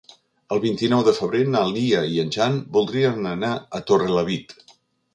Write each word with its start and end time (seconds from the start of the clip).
El 0.53 0.61
vint-i-nou 0.63 1.03
de 1.07 1.13
febrer 1.17 1.43
na 1.57 1.61
Lia 1.75 2.01
i 2.15 2.19
en 2.25 2.33
Jan 2.39 2.59
voldrien 2.81 3.31
anar 3.37 3.55
a 3.81 3.87
Torrelavit. 3.93 4.61